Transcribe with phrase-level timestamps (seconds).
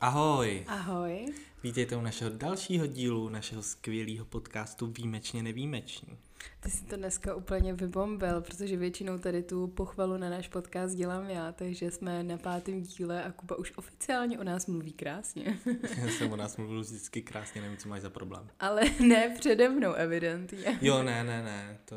[0.00, 1.26] Ahoj, Ahoj.
[1.62, 6.18] vítejte u našeho dalšího dílu našeho skvělého podcastu Výjimečně nevýjimeční.
[6.60, 11.30] Ty jsi to dneska úplně vybombil, protože většinou tady tu pochvalu na náš podcast dělám
[11.30, 15.58] já, takže jsme na pátém díle a Kuba už oficiálně o nás mluví krásně.
[15.98, 18.48] Já jsem o nás mluvil vždycky krásně, nevím, co máš za problém.
[18.60, 20.78] Ale ne přede mnou, evidentně.
[20.80, 21.96] Jo, ne, ne, ne, to,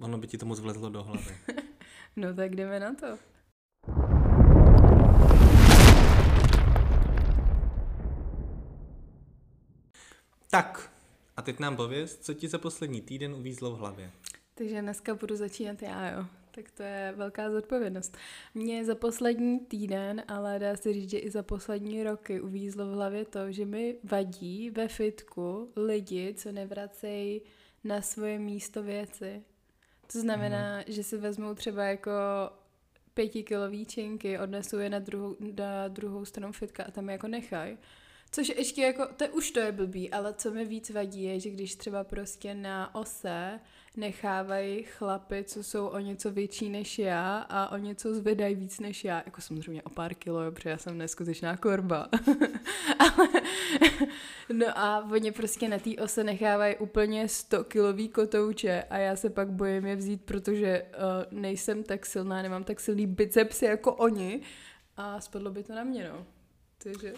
[0.00, 1.36] ono by ti to moc vlezlo do hlavy.
[2.16, 3.06] No tak jdeme na to.
[10.50, 10.92] Tak,
[11.36, 14.10] a teď nám pověz, co ti za poslední týden uvízlo v hlavě.
[14.54, 16.26] Takže dneska budu začínat já, jo.
[16.50, 18.16] Tak to je velká zodpovědnost.
[18.54, 22.92] Mě za poslední týden, ale dá se říct, že i za poslední roky uvízlo v
[22.92, 27.42] hlavě to, že mi vadí ve fitku lidi, co nevracejí
[27.84, 29.42] na svoje místo věci.
[30.12, 30.84] To znamená, mm.
[30.86, 32.10] že si vezmou třeba jako
[33.14, 37.78] pětikilový činky, odnesou je na druhou, na druhou stranu fitka a tam je jako nechají.
[38.32, 41.50] Což ještě jako, to už to je blbý, ale co mi víc vadí je, že
[41.50, 43.60] když třeba prostě na ose
[43.96, 49.04] nechávají chlapy, co jsou o něco větší než já a o něco zvedají víc než
[49.04, 52.08] já, jako samozřejmě o pár kilo, protože já jsem neskutečná korba.
[52.98, 53.28] ale,
[54.52, 59.30] no a oni prostě na té ose nechávají úplně 100 kilový kotouče a já se
[59.30, 64.40] pak bojím je vzít, protože uh, nejsem tak silná, nemám tak silný bicepsy jako oni
[64.96, 66.26] a spadlo by to na mě, no.
[66.82, 67.14] Takže...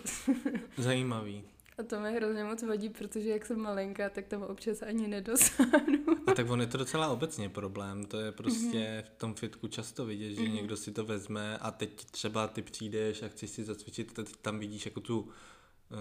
[0.78, 1.44] Zajímavý.
[1.78, 6.05] A to mi hrozně moc vadí, protože jak jsem malinká, tak tam občas ani nedosáhnu.
[6.27, 8.05] A tak on je to docela obecně problém.
[8.05, 9.02] To je prostě mm-hmm.
[9.02, 10.52] v tom fitku často vidět, že mm-hmm.
[10.52, 14.58] někdo si to vezme a teď třeba ty přijdeš a chceš si zacvičit, teď tam
[14.58, 15.28] vidíš jako tu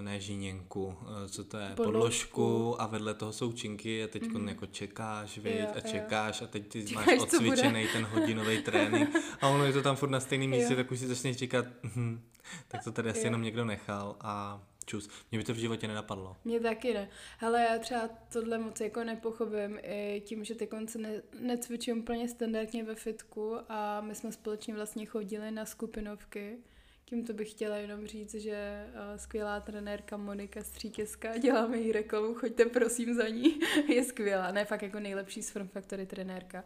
[0.02, 4.48] ne žíněnku, co to je, podložku, podložku a vedle toho jsou činky a teď mm.
[4.48, 6.48] jako čekáš, viď, jo, a čekáš jo.
[6.48, 9.09] a teď ty čekáš, máš odsvičený ten hodinový trénink
[9.42, 12.22] a ono je to tam furt na stejném místě, tak už si začneš říkat, hm,
[12.67, 15.09] tak to tady asi jenom někdo nechal a čus.
[15.31, 16.36] Mě by to v životě nenapadlo.
[16.45, 17.09] Mě taky ne.
[17.39, 22.30] Ale já třeba tohle moc jako nepochopím i tím, že ty konce ne, necvičím úplně
[22.30, 26.58] standardně ve fitku a my jsme společně vlastně chodili na skupinovky.
[27.05, 32.66] Tímto bych chtěla jenom říct, že uh, skvělá trenérka Monika Střítěská, děláme jí reklamu, choďte
[32.66, 36.64] prosím za ní, je skvělá, ne fakt jako nejlepší z Form Factory trenérka.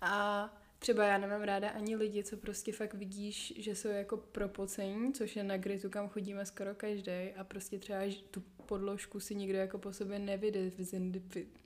[0.00, 0.48] A
[0.82, 5.36] třeba já nemám ráda ani lidi, co prostě fakt vidíš, že jsou jako propocení, což
[5.36, 8.00] je na gritu, kam chodíme skoro každý a prostě třeba
[8.30, 10.18] tu podložku si nikdo jako po sobě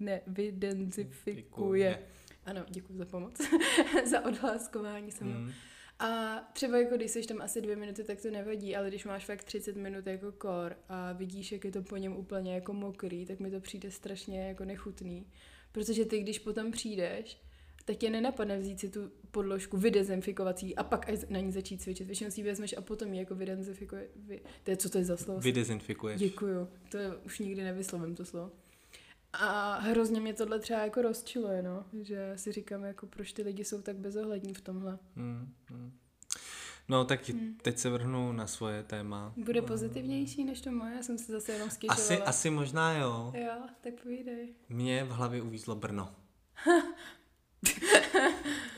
[0.00, 1.98] nevidentifikuje.
[2.44, 3.40] Ano, děkuji za pomoc,
[4.10, 5.28] za odhláskování jsem.
[5.28, 5.52] Mm.
[5.98, 9.24] A třeba jako když jsi tam asi dvě minuty, tak to nevadí, ale když máš
[9.24, 13.26] fakt 30 minut jako kor a vidíš, jak je to po něm úplně jako mokrý,
[13.26, 15.26] tak mi to přijde strašně jako nechutný.
[15.72, 17.45] Protože ty, když potom přijdeš,
[17.86, 22.06] tak tě nenapadne vzít si tu podložku vydezinfikovací a pak až na ní začít cvičit.
[22.06, 24.08] Většinou si ji vezmeš a potom ji jako vydezinfikuje.
[24.16, 25.40] Vy, to je, co to je za slovo?
[25.40, 26.20] Vydezinfikuješ.
[26.20, 26.68] Děkuju.
[26.90, 28.52] To je, už nikdy nevyslovím to slovo.
[29.32, 31.84] A hrozně mě tohle třeba jako rozčiluje, no.
[32.02, 34.98] Že si říkám, jako proč ty lidi jsou tak bezohlední v tomhle.
[35.16, 35.92] Hmm, hmm.
[36.88, 37.58] No tak hmm.
[37.62, 39.32] teď se vrhnu na svoje téma.
[39.36, 40.94] Bude pozitivnější než to moje?
[40.94, 42.04] Já jsem se zase jenom skyčovala.
[42.04, 43.32] Asi, asi možná jo.
[43.34, 44.54] Jo, tak povídej.
[44.68, 46.14] Mě v hlavě uvízlo Brno.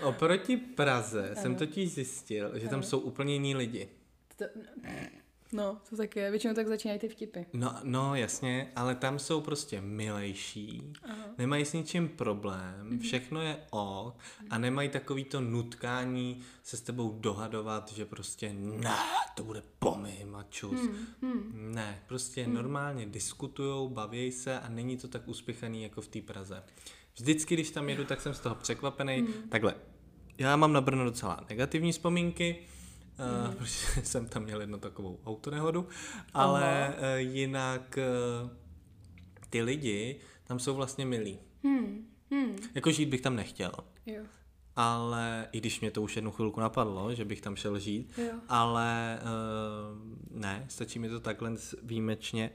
[0.02, 1.42] Oproti Praze ano.
[1.42, 2.70] jsem totiž zjistil, že ano.
[2.70, 3.88] tam jsou úplně jiní lidi.
[4.36, 4.44] To,
[5.52, 6.30] No, to tak je.
[6.30, 7.40] Většinou tak začínají ty vtipy.
[7.52, 11.24] No, no jasně, ale tam jsou prostě milejší, Aha.
[11.38, 13.00] nemají s ničím problém, mm-hmm.
[13.00, 14.16] všechno je ok
[14.50, 18.96] a nemají takový to nutkání se s tebou dohadovat, že prostě ne,
[19.34, 20.80] to bude pomym a čus.
[20.80, 21.42] Mm-hmm.
[21.52, 22.52] Ne, prostě mm-hmm.
[22.52, 26.62] normálně diskutujou, baví se a není to tak uspěchaný jako v té Praze.
[27.20, 29.22] Vždycky, když tam jedu, tak jsem z toho překvapený.
[29.22, 29.32] Mm.
[29.48, 29.74] Takhle,
[30.38, 32.56] já mám na Brno docela negativní vzpomínky,
[33.18, 33.48] mm.
[33.48, 35.88] uh, protože jsem tam měl jednu takovou autonehodu,
[36.34, 37.98] ale uh, jinak
[38.42, 38.50] uh,
[39.50, 41.38] ty lidi tam jsou vlastně milí.
[41.64, 42.06] Hmm.
[42.30, 42.56] Hmm.
[42.74, 43.72] Jako žít bych tam nechtěl.
[44.06, 44.22] Jo.
[44.76, 48.32] Ale i když mě to už jednu chvilku napadlo, že bych tam šel žít, jo.
[48.48, 51.52] ale uh, ne, stačí mi to takhle
[51.82, 52.50] výjimečně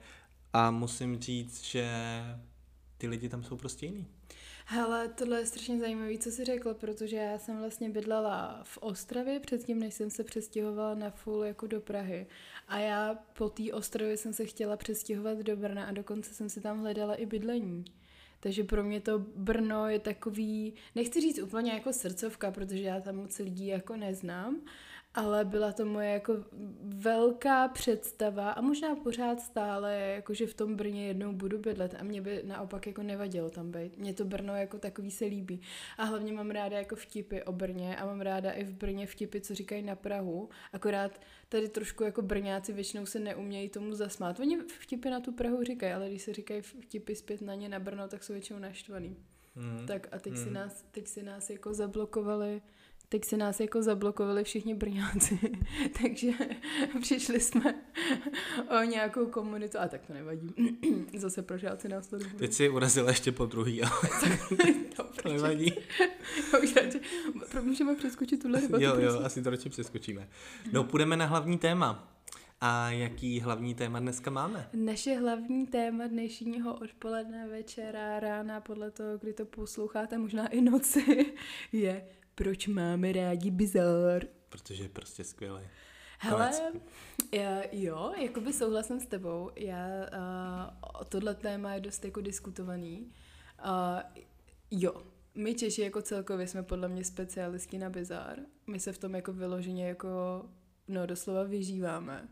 [0.54, 1.88] a musím říct, že
[2.98, 4.08] ty lidi tam jsou prostě jiný.
[4.66, 9.40] Hele, tohle je strašně zajímavé, co jsi řekla, protože já jsem vlastně bydlela v Ostravě
[9.40, 12.28] předtím, než jsem se přestěhovala na full jako do Prahy.
[12.68, 16.62] A já po té Ostravě jsem se chtěla přestěhovat do Brna a dokonce jsem si
[16.62, 17.86] tam hledala i bydlení.
[18.40, 23.16] Takže pro mě to Brno je takový, nechci říct úplně jako srdcovka, protože já tam
[23.16, 24.62] moc lidí jako neznám,
[25.16, 26.34] ale byla to moje jako
[26.84, 32.04] velká představa a možná pořád stále, jako že v tom Brně jednou budu bydlet a
[32.04, 33.98] mě by naopak jako nevadilo tam být.
[33.98, 35.62] Mě to Brno jako takový se líbí.
[35.98, 39.42] A hlavně mám ráda jako vtipy o Brně a mám ráda i v Brně vtipy,
[39.42, 40.50] co říkají na Prahu.
[40.74, 44.40] Akorát tady trošku jako Brňáci většinou se neumějí tomu zasmát.
[44.40, 47.80] Oni vtipy na tu Prahu říkají, ale když se říkají vtipy zpět na ně na
[47.80, 49.18] Brno, tak jsou většinou naštvaný.
[49.56, 49.86] Mm.
[49.88, 50.44] Tak a teď, mm.
[50.44, 52.62] si nás, teď si nás jako zablokovali
[53.10, 55.40] teď si nás jako zablokovali všichni Brňáci,
[56.02, 56.32] takže
[57.02, 57.76] přišli jsme
[58.80, 60.54] o nějakou komunitu, a tak to nevadí,
[61.18, 64.10] zase pro žáci nás to Teď si urazila ještě po druhý, ale
[65.24, 65.74] to nevadí.
[66.64, 67.00] Už radši,
[67.62, 70.30] můžeme přeskočit tuhle debatu, Jo, jo, asi to radši přeskočíme.
[70.72, 72.10] No, půjdeme na hlavní téma.
[72.66, 74.70] A jaký hlavní téma dneska máme?
[74.74, 81.34] Naše hlavní téma dnešního odpoledne, večera, rána, podle toho, kdy to posloucháte, možná i noci,
[81.72, 84.24] je proč máme rádi bizar.
[84.50, 85.62] Protože je prostě skvělý.
[86.20, 86.52] Hele,
[87.34, 89.52] já, jo, jakoby souhlasím s tebou.
[89.56, 93.12] Já, uh, tohle téma je dost jako diskutovaný.
[93.66, 94.22] Uh,
[94.72, 95.04] jo,
[95.36, 98.40] my Češi jako celkově jsme podle mě specialisti na bizar.
[98.68, 100.10] My se v tom jako vyloženě jako,
[100.88, 102.28] no doslova vyžíváme.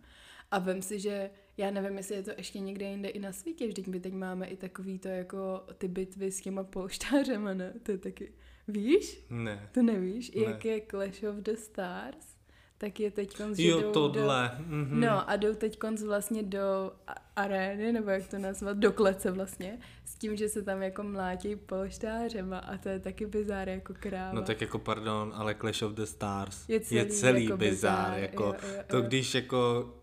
[0.51, 3.67] A vem si, že já nevím, jestli je to ještě někde jinde i na světě,
[3.67, 7.73] vždyť my teď máme i takový to jako ty bitvy s těma polštářema, ne?
[7.83, 8.33] To je taky
[8.67, 9.25] Víš?
[9.29, 9.69] Ne.
[9.71, 10.31] To nevíš?
[10.31, 10.43] Ne.
[10.43, 12.31] Jak je Clash of the Stars?
[12.77, 14.51] Tak je teď konc, jo, jdou tohle.
[14.57, 14.99] Do, mm-hmm.
[14.99, 16.91] No a jdou teď konc vlastně do
[17.35, 21.55] arény, nebo jak to nazvat, do klece vlastně, s tím, že se tam jako mlátí
[21.55, 24.33] polštářema a to je taky bizár jako kráva.
[24.33, 28.19] No tak jako pardon, ale Clash of the Stars je celý, je celý jako bizár,
[28.19, 28.83] jako jo, jo, jo.
[28.87, 29.93] to když jako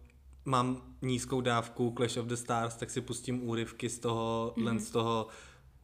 [0.45, 4.65] mám nízkou dávku Clash of the Stars, tak si pustím úryvky z toho, mm-hmm.
[4.65, 5.27] len z toho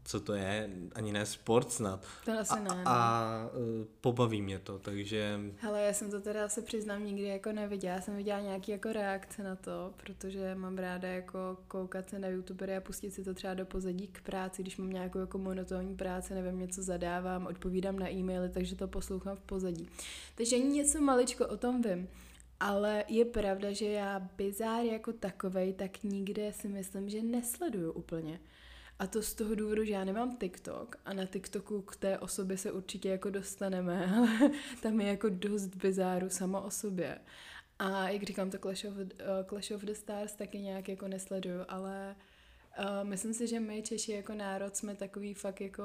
[0.04, 2.06] co to je, ani ne sport snad.
[2.24, 2.68] To asi ne.
[2.68, 2.82] A, no.
[2.86, 5.40] a uh, pobaví mě to, takže...
[5.58, 8.92] Hele, já jsem to teda se přiznám nikdy jako neviděla, já jsem viděla nějaký jako
[8.92, 13.34] reakce na to, protože mám ráda jako koukat se na youtubery a pustit si to
[13.34, 17.98] třeba do pozadí k práci, když mám nějakou jako monotónní práci, nevím, něco zadávám, odpovídám
[17.98, 19.88] na e-maily, takže to poslouchám v pozadí.
[20.34, 22.08] Takže něco maličko o tom vím.
[22.60, 28.40] Ale je pravda, že já bizár jako takovej, tak nikde si myslím, že nesleduju úplně.
[28.99, 32.58] A to z toho důvodu, že já nemám TikTok a na TikToku k té osobě
[32.58, 34.50] se určitě jako dostaneme, ale
[34.82, 37.19] tam je jako dost bizáru sama o sobě.
[37.79, 39.06] A jak říkám, to Clash of, uh,
[39.49, 42.17] Clash of the Stars taky nějak jako nesleduju, ale
[42.79, 45.82] Uh, myslím si, že my Češi jako národ jsme takový fakt jako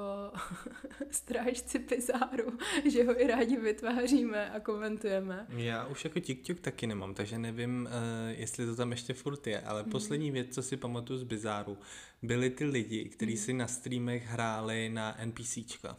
[1.11, 2.57] strážci pizáru,
[2.91, 5.47] že ho i rádi vytváříme a komentujeme.
[5.49, 9.61] Já už jako TikTok taky nemám, takže nevím, uh, jestli to tam ještě furt je,
[9.61, 9.89] ale mm.
[9.89, 11.77] poslední věc, co si pamatuju z bizáru,
[12.21, 13.37] byli ty lidi, kteří mm.
[13.37, 15.97] si na streamech hráli na NPCčka.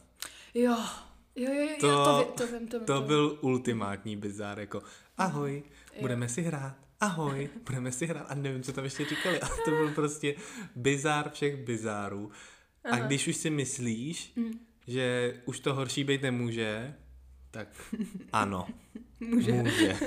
[0.54, 0.76] Jo,
[1.36, 4.82] Jo, jo, jo, to, to, to, vím, to, vím, to, to byl ultimátní bizár, jako
[5.18, 5.62] ahoj,
[5.94, 6.00] jo.
[6.00, 9.70] budeme si hrát ahoj, budeme si hrát a nevím, co tam ještě říkali, ale to
[9.70, 10.34] byl prostě
[10.76, 12.30] bizár všech bizárů.
[12.84, 14.52] A když už si myslíš, mm.
[14.86, 16.94] že už to horší být nemůže,
[17.50, 17.68] tak
[18.32, 18.66] ano,
[19.20, 19.52] může.
[19.52, 19.96] může.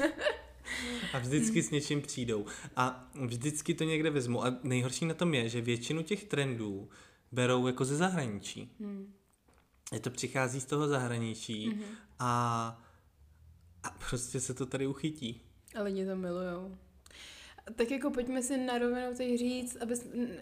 [1.14, 2.46] A vždycky s něčím přijdou.
[2.76, 4.46] A vždycky to někde vezmu.
[4.46, 6.90] A nejhorší na tom je, že většinu těch trendů
[7.32, 8.76] berou jako ze zahraničí.
[8.80, 9.14] Mm.
[9.94, 11.84] Je to přichází z toho zahraničí mm-hmm.
[12.20, 12.82] a,
[13.84, 15.42] a prostě se to tady uchytí.
[15.76, 16.78] A lidi to milujou.
[17.76, 19.96] Tak jako pojďme si na rovinu teď říct, aby,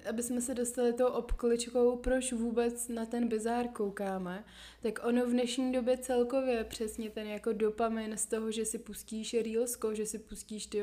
[0.09, 4.43] aby jsme se dostali tou obkličkou, proč vůbec na ten bizár koukáme,
[4.81, 9.33] tak ono v dnešní době celkově přesně ten jako dopamin z toho, že si pustíš
[9.33, 10.81] reelsko, že si pustíš ty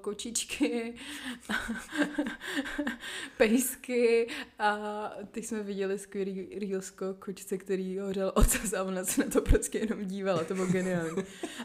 [0.00, 0.94] kočičky,
[3.36, 9.30] pejsky a ty jsme viděli skvělý reelsko kočice, který hořel ocas a ona se na
[9.30, 11.22] to prostě jenom dívala, to bylo geniální.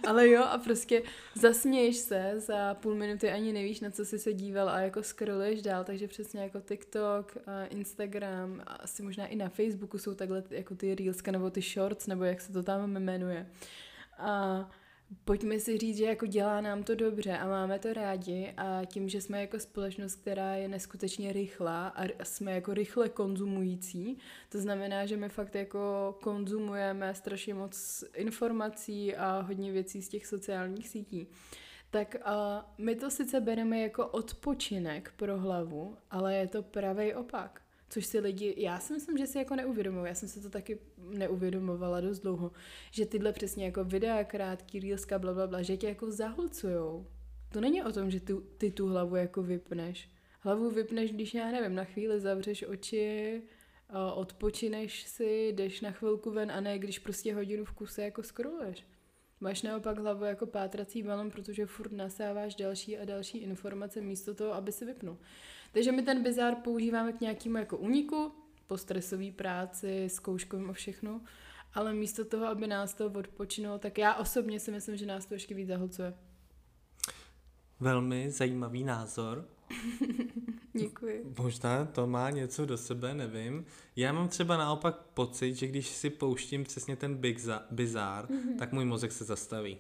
[0.08, 1.04] Ale jo a prostě
[1.36, 5.62] zasměješ se, za půl minuty ani nevíš, na co jsi se díval a jako scrolluješ
[5.62, 7.38] dál, takže přesně jako TikTok,
[7.70, 12.08] Instagram, a asi možná i na Facebooku jsou takhle jako ty reelska nebo ty shorts,
[12.08, 13.50] nebo jak se to tam jmenuje.
[14.18, 14.70] A
[15.26, 19.10] pojďme si říct, že jako dělá nám to dobře a máme to rádi a tím,
[19.10, 24.18] že jsme jako společnost, která je neskutečně rychlá a jsme jako rychle konzumující,
[24.50, 30.26] to znamená, že my fakt jako konzumujeme strašně moc informací a hodně věcí z těch
[30.26, 31.28] sociálních sítí,
[31.94, 37.62] tak uh, my to sice bereme jako odpočinek pro hlavu, ale je to pravý opak.
[37.90, 40.80] Což si lidi, já si myslím, že si jako neuvědomují, já jsem se to taky
[40.98, 42.52] neuvědomovala dost dlouho,
[42.92, 47.08] že tyhle přesně jako videa, krátký, reelska, bla, bla, bla, že tě jako zahlcujou.
[47.52, 50.10] To není o tom, že ty, ty tu hlavu jako vypneš.
[50.40, 53.42] Hlavu vypneš, když já nevím, na chvíli zavřeš oči,
[54.16, 58.93] odpočineš si, jdeš na chvilku ven a ne, když prostě hodinu v kuse jako scrolluješ.
[59.44, 64.54] Máš naopak hlavu jako pátrací balon, protože furt nasáváš další a další informace místo toho,
[64.54, 65.18] aby se vypnul.
[65.72, 68.32] Takže my ten bizár používáme k nějakému jako úniku,
[68.68, 71.22] po stresové práci, zkouškovým a všechno,
[71.74, 75.34] ale místo toho, aby nás to odpočinulo, tak já osobně si myslím, že nás to
[75.34, 76.14] ještě víc zahlcuje.
[77.80, 79.48] Velmi zajímavý názor.
[80.74, 81.34] Děkuji.
[81.38, 83.66] Možná to má něco do sebe, nevím.
[83.96, 87.22] Já mám třeba naopak pocit, že když si pouštím přesně ten
[87.72, 88.58] bizár, mm-hmm.
[88.60, 89.78] tak můj mozek se zastaví.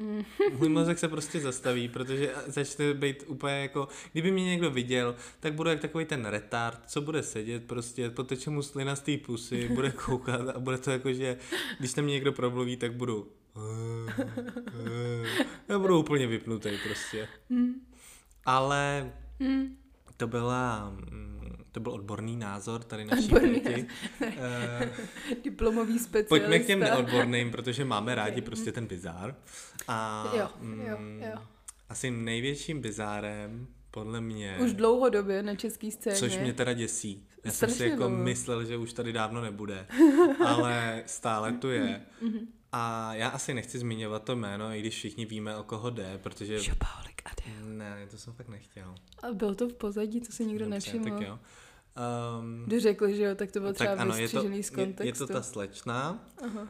[0.00, 0.24] Mm.
[0.58, 5.54] Můj mozek se prostě zastaví, protože začne být úplně jako, kdyby mě někdo viděl, tak
[5.54, 9.68] bude jak takový ten retard, co bude sedět, prostě poteče mu slina z té pusy,
[9.68, 11.38] bude koukat a bude to jako, že
[11.78, 13.32] když tam mě někdo promluví, tak budu
[15.68, 17.28] já budu úplně vypnutý prostě.
[17.48, 17.74] Mm.
[18.44, 19.76] Ale mm.
[20.16, 21.36] To byla mm,
[21.72, 23.86] to byl odborný názor tady naší děti.
[24.20, 24.32] Uh,
[25.44, 26.28] Diplomový specialista.
[26.28, 29.34] Pojďme k těm neodborným, protože máme rádi prostě ten bizár.
[29.88, 30.48] A jo,
[30.88, 31.38] jo, jo.
[31.88, 34.56] asi největším bizárem podle mě...
[34.60, 36.16] Už dlouhodobě na český scéně.
[36.16, 37.26] Což mě teda děsí.
[37.44, 38.24] Já Strašně jsem si jako dlouho.
[38.24, 39.86] myslel, že už tady dávno nebude,
[40.46, 42.02] ale stále tu je.
[42.78, 46.62] A já asi nechci zmiňovat to jméno, i když všichni víme, o koho jde, protože...
[46.62, 47.68] Šopálik Adel.
[47.68, 48.94] Ne, to jsem fakt nechtěl.
[49.22, 51.04] A byl to v pozadí, to si nikdo Dobře, nevšiml.
[51.04, 51.38] tak jo.
[52.40, 55.02] Um, Když řekl, že jo, tak to bylo třeba tak ano, je to, z kontextu.
[55.02, 56.24] Je, je to ta slečna.
[56.44, 56.62] Aha.
[56.62, 56.68] Uh,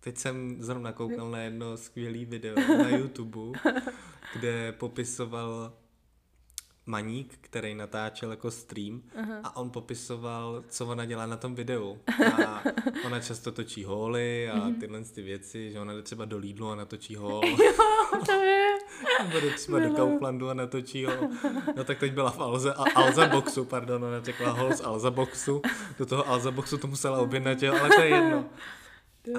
[0.00, 3.58] teď jsem zrovna koukal na jedno skvělé video na YouTube,
[4.38, 5.72] kde popisoval
[6.86, 9.40] Maník, který natáčel jako stream uh-huh.
[9.44, 11.98] a on popisoval, co ona dělá na tom videu.
[12.46, 12.62] A
[13.06, 14.80] ona často točí holy a uh-huh.
[14.80, 17.40] tyhle ty věci, že ona jde třeba do Lidlu a natočí hol.
[17.46, 17.72] jo,
[18.26, 18.78] to je.
[19.22, 21.28] Nebo jde třeba do Kauflandu a natočí hol.
[21.76, 25.10] No tak teď byla v Alze, a Alza Boxu, pardon, ona řekla hol z Alza
[25.10, 25.62] Boxu.
[25.98, 28.44] Do toho Alza Boxu to musela objednat, jo, ale to je jedno.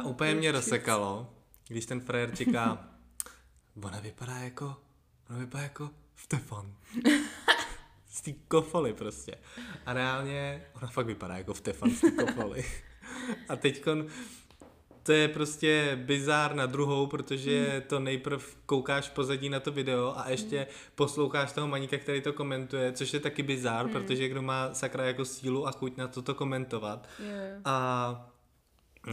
[0.02, 1.30] A úplně mě rozsekalo,
[1.68, 2.88] když ten frajer říká,
[3.84, 4.76] ona vypadá jako,
[5.30, 6.74] ona vypadá jako Stefan.
[8.10, 9.36] z té kofoly prostě.
[9.86, 12.66] A reálně ona fakt vypadá jako Stefan z té kofoly.
[13.50, 14.08] A teďkon
[15.04, 17.82] to je prostě bizár na druhou, protože hmm.
[17.82, 20.68] to nejprv koukáš pozadí na to video a ještě hmm.
[20.96, 23.94] posloucháš toho maníka, který to komentuje, což je taky bizár, hmm.
[23.94, 27.08] protože kdo má sakra jako sílu a chuť na toto komentovat.
[27.20, 27.62] Yeah.
[27.66, 28.37] A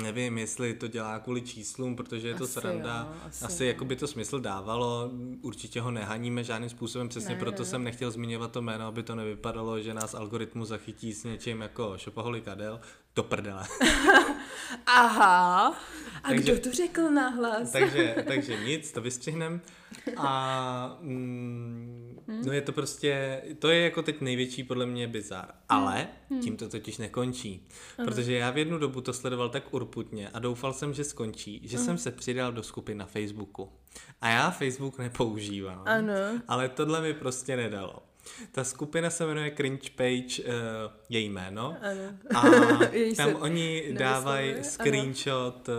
[0.03, 3.09] Nevím, jestli to dělá kvůli číslům, protože je to asi sranda.
[3.15, 5.11] Jo, asi asi jako by to smysl dávalo,
[5.43, 7.69] určitě ho nehaníme žádným způsobem, přesně ne, proto ne.
[7.69, 11.95] jsem nechtěl zmiňovat to jméno, aby to nevypadalo, že nás algoritmus zachytí s něčím jako
[11.97, 12.81] Šopaholik Adel.
[13.17, 13.67] Do prdele.
[14.87, 15.67] Aha.
[16.25, 17.73] A takže, kdo to řekl nahlas?
[17.73, 19.61] takže, takže nic, to vystřihnem.
[20.17, 25.49] A mm, no je to prostě, to je jako teď největší podle mě bizar.
[25.69, 26.41] Ale hmm.
[26.41, 27.69] tím to totiž nekončí.
[27.97, 31.79] Protože já v jednu dobu to sledoval tak urputně a doufal jsem, že skončí, že
[31.79, 33.73] jsem se přidal do skupiny na Facebooku.
[34.21, 35.83] A já Facebook nepoužívám.
[35.87, 36.15] Ano.
[36.49, 38.03] Ale tohle mi prostě nedalo.
[38.53, 40.53] Ta skupina se jmenuje Cringe Page, uh,
[41.09, 41.77] její jméno.
[41.81, 42.19] Ano.
[42.35, 42.43] A
[43.17, 45.75] tam oni dávají screenshot uh,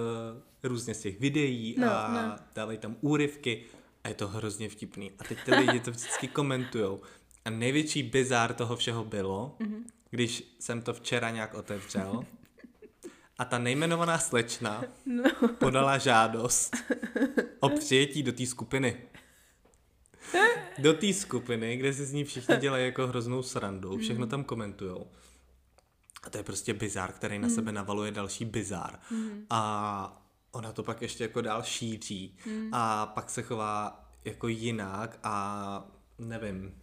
[0.64, 2.36] různě z těch videí no, a no.
[2.56, 3.64] dávají tam úryvky
[4.04, 5.12] a je to hrozně vtipný.
[5.20, 7.02] A teď ty lidi to vždycky komentujou.
[7.46, 9.84] A největší bizár toho všeho bylo, mm-hmm.
[10.10, 12.26] když jsem to včera nějak otevřel
[13.38, 15.24] a ta nejmenovaná slečna no.
[15.60, 16.76] podala žádost
[17.60, 18.98] o přijetí do té skupiny
[20.78, 25.08] do té skupiny, kde si z ní všichni dělají jako hroznou srandu, všechno tam komentujou.
[26.24, 29.00] A to je prostě bizár, který na sebe navaluje další bizár.
[29.50, 32.38] A ona to pak ještě jako dál šíří.
[32.72, 35.88] A pak se chová jako jinak a
[36.20, 36.74] nevím,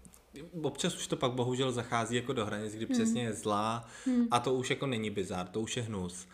[0.62, 3.84] občas už to pak bohužel zachází jako do hranic, kdy přesně je zlá
[4.30, 6.26] a to už jako není bizár, to už je hnus.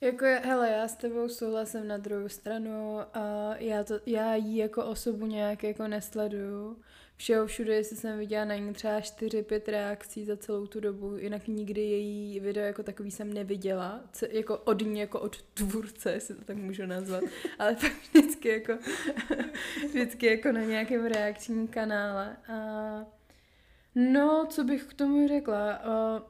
[0.00, 4.84] Jako, hele, já s tebou souhlasím na druhou stranu a já, to, já jí jako
[4.84, 6.82] osobu nějak jako nesleduju.
[7.16, 11.48] Všeho všude, jestli jsem viděla na ní třeba 4-5 reakcí za celou tu dobu, jinak
[11.48, 16.34] nikdy její video jako takový jsem neviděla, co, jako od ní, jako od tvůrce, jestli
[16.34, 17.24] to tak můžu nazvat,
[17.58, 18.72] ale tak vždycky jako,
[19.88, 22.36] vždycky jako na nějakém reakčním kanále.
[22.48, 23.15] A
[23.98, 25.80] No, co bych k tomu řekla?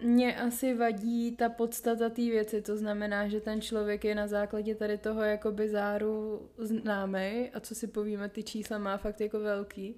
[0.00, 4.74] Mně asi vadí ta podstata té věci, to znamená, že ten člověk je na základě
[4.74, 9.96] tady toho jako bizáru známý a co si povíme, ty čísla má fakt jako velký.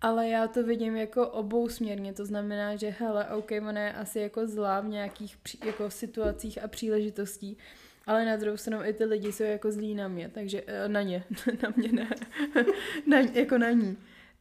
[0.00, 4.18] Ale já to vidím jako obou směrně, to znamená, že hele, OK, ona je asi
[4.20, 7.58] jako zlá v nějakých jako situacích a příležitostí,
[8.06, 11.02] ale na druhou stranu i ty lidi jsou jako zlí na mě, takže eh, na
[11.02, 11.24] ně,
[11.62, 12.10] na mě ne,
[13.06, 13.96] na, jako na ní.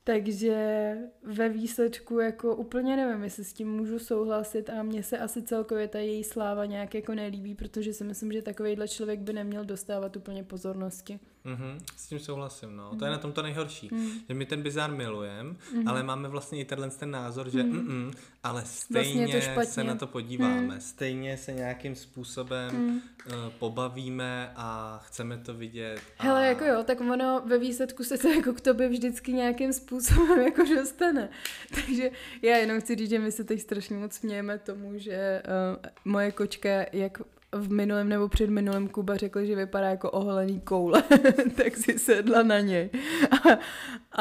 [0.06, 5.42] Takže ve výsledku jako úplně nevím, jestli s tím můžu souhlasit a mně se asi
[5.42, 9.66] celkově ta její sláva nějak jako nelíbí, protože si myslím, že takovýhle člověk by neměl
[9.66, 11.20] dostávat úplně pozornosti.
[11.46, 12.90] Mm-hmm, s tím souhlasím, no.
[12.92, 13.00] Mm.
[13.00, 14.12] To je na tom to nejhorší, mm.
[14.28, 15.88] že my ten bizár milujeme, mm.
[15.88, 17.72] ale máme vlastně i tenhle ten názor, že mm.
[17.72, 18.12] Mm,
[18.44, 20.82] ale vlastně stejně vlastně se na to podíváme, mm.
[20.82, 22.96] stejně se nějakým způsobem mm.
[22.96, 26.02] uh, pobavíme a chceme to vidět.
[26.20, 26.24] A...
[26.24, 30.42] Hele, jako jo, tak ono ve výsledku se to jako k tobě vždycky nějakým způsobem
[30.46, 31.30] jako dostane.
[31.76, 35.82] Takže já jenom chci říct, že my se teď strašně moc smějeme tomu, že uh,
[36.06, 37.22] moje kočka, jak
[37.54, 41.04] v minulém nebo před minulém Kuba řekl, že vypadá jako oholený koule,
[41.56, 42.90] tak si sedla na něj.
[43.32, 43.60] A,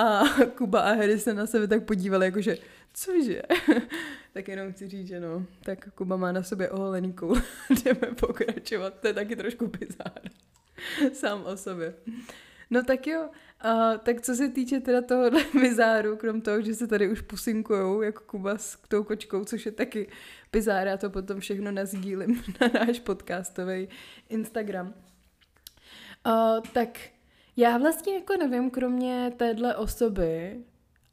[0.03, 0.25] a
[0.57, 2.59] Kuba a Harry se na sebe tak podívali, jakože,
[2.95, 3.43] cože?
[4.33, 7.43] tak jenom chci říct, že no, tak Kuba má na sobě oholený koule.
[7.85, 10.21] Jdeme pokračovat, to je taky trošku bizár.
[11.13, 11.95] Sám o sobě.
[12.71, 13.29] No tak jo,
[13.63, 18.03] a, tak co se týče teda tohohle bizáru, krom toho, že se tady už pusinkujou
[18.03, 20.09] jako Kuba s tou kočkou, což je taky
[20.53, 23.89] bizár, já to potom všechno nazdílím na náš podcastový
[24.29, 24.95] Instagram.
[26.25, 26.99] A, tak
[27.57, 30.65] já vlastně jako nevím, kromě téhle osoby,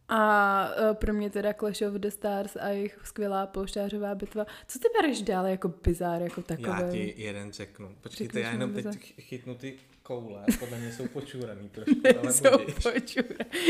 [0.09, 4.45] a pro mě teda Clash of the Stars a jejich skvělá polštářová bitva.
[4.67, 6.67] Co ty bereš dál jako bizár, jako takový?
[6.67, 7.95] Já ti jeden řeknu.
[8.01, 9.77] Počkejte, já jenom teď chytnu ty
[10.09, 12.45] koule, podle mě jsou počuraný trošku, ale jsou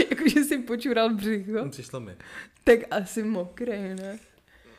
[0.09, 1.63] jakože jsi počural břicho.
[1.63, 2.15] Mm, přišlo mi.
[2.63, 4.19] Tak asi mokrý, ne?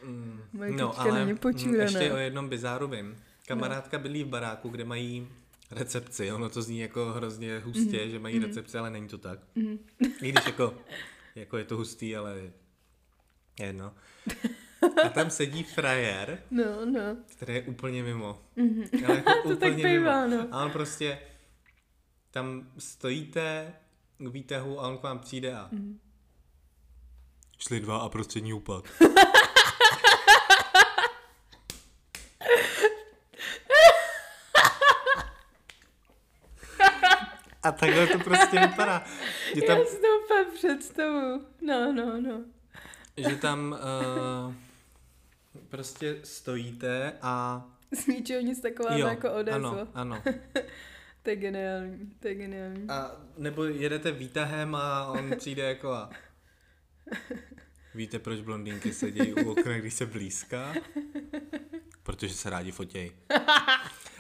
[0.05, 1.83] Mm, Moje no, ale není počuraná.
[1.83, 3.17] ještě o jednom bizáru vím.
[3.47, 4.03] Kamarádka no.
[4.03, 5.29] bydlí v baráku, kde mají
[5.71, 6.33] recepci.
[6.33, 8.11] Ono to zní jako hrozně hustě, mm.
[8.11, 8.45] že mají mm.
[8.45, 9.39] recepci, ale není to tak.
[9.55, 9.79] Mm.
[10.23, 10.75] I když jako,
[11.35, 12.51] jako je to hustý, ale
[13.61, 13.95] jedno.
[15.05, 17.17] A tam sedí frajer, no, no.
[17.27, 18.43] který je úplně mimo.
[18.57, 19.07] Mm-hmm.
[19.07, 20.43] Ale jako to úplně tak bývá, mimo.
[20.43, 20.49] No.
[20.51, 21.19] A on prostě
[22.31, 23.75] tam stojíte
[24.19, 26.01] k výtahu a on k vám přijde a mm.
[27.59, 28.85] šli dva a prostřední úpad.
[37.63, 39.05] a takhle to prostě vypadá.
[39.55, 41.47] Že tam, Já si to úplně představu.
[41.61, 42.45] No, no, no.
[43.17, 43.77] Že tam
[44.47, 44.55] uh,
[45.69, 47.65] prostě stojíte a...
[47.93, 49.71] Z ničeho nic takového jako odezva.
[49.71, 50.23] Ano, ano.
[51.23, 52.89] To je geniální, to je geniální.
[52.89, 56.11] A nebo jedete výtahem a on přijde jako a...
[57.95, 60.75] Víte, proč blondýnky sedí u okna, když se blízká?
[62.03, 63.13] Protože se rádi fotějí.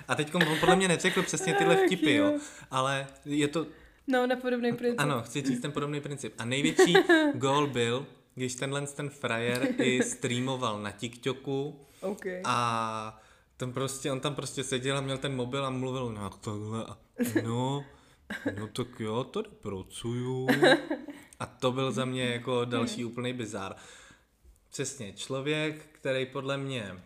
[0.08, 2.38] A teď on podle mě neřekl přesně tyhle vtipy, jo.
[2.70, 3.66] Ale je to...
[4.06, 5.00] No, na podobný princip.
[5.00, 6.34] Ano, chci říct ten podobný princip.
[6.38, 6.94] A největší
[7.34, 11.86] gol byl, když tenhle ten frajer i streamoval na TikToku.
[12.00, 12.42] Okay.
[12.44, 13.22] A
[13.60, 16.96] tam prostě, on tam prostě seděl a měl ten mobil a mluvil nějak takhle a
[17.44, 17.84] no,
[18.58, 20.48] no tak jo, tady pracuju.
[21.40, 23.76] A to byl za mě jako další úplný bizár.
[24.70, 27.02] Přesně, člověk, který podle mě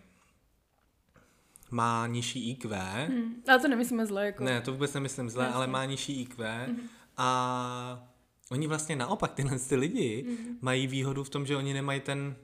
[1.71, 2.77] má nižší IQ.
[3.09, 3.35] Hmm.
[3.49, 4.27] Ale to nemyslíme zle.
[4.27, 4.45] Jako...
[4.45, 5.57] Ne, to vůbec nemyslím zle, Jasně.
[5.57, 6.67] ale má nižší IQ.
[6.67, 6.81] Hmm.
[7.17, 8.09] A
[8.51, 10.59] oni vlastně naopak, tyhle ty lidi, hmm.
[10.61, 12.37] mají výhodu v tom, že oni nemají ten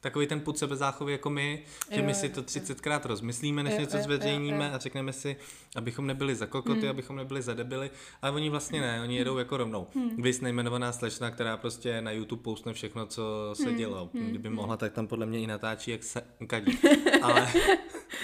[0.00, 3.80] takový ten put sebezáchovy jako my, že jo, my si to 30krát rozmyslíme, než jo,
[3.80, 4.74] něco zveřejníme jo, jo.
[4.74, 5.36] a řekneme si,
[5.76, 6.90] abychom nebyli za kokoty, hmm.
[6.90, 7.90] abychom nebyli za debily,
[8.22, 9.86] ale oni vlastně ne, oni jedou jako rovnou.
[9.94, 10.22] Hmm.
[10.22, 13.76] Vy nejmenovaná slečna, která prostě na YouTube postne všechno, co se hmm.
[13.76, 14.10] dělo.
[14.14, 14.28] Hmm.
[14.28, 16.78] Kdyby mohla, tak tam podle mě i natáčí, jak se kadí.
[17.22, 17.48] Ale...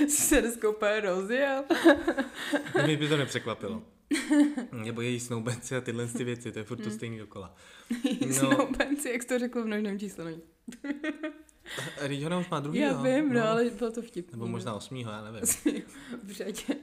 [0.09, 1.65] se úplně rozjel.
[2.85, 3.83] Mě by to nepřekvapilo.
[4.73, 6.93] Nebo její snoubenci a tyhle ty věci, to je furt to hmm.
[6.93, 7.55] stejný dokola.
[8.27, 8.35] No.
[8.35, 10.25] Snoubenci, jak jsi to řekl v množném číslu.
[11.99, 12.79] Teď už má druhý.
[12.79, 14.33] Já vím, no, no, ale bylo to vtipný.
[14.33, 15.41] Nebo možná osmýho, já nevím.
[16.25, 16.77] v řadě.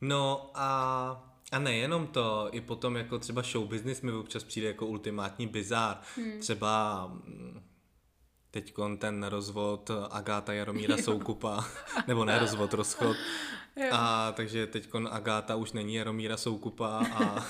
[0.00, 4.86] No a a nejenom to, i potom jako třeba show business mi občas přijde jako
[4.86, 6.00] ultimátní bizár.
[6.16, 6.40] Hmm.
[6.40, 7.62] Třeba mm,
[8.50, 11.64] teď ten rozvod Agáta Jaromíra Soukupa,
[12.06, 13.16] nebo ne rozvod, rozchod.
[13.92, 17.46] A takže teď Agáta už není Jaromíra Soukupa a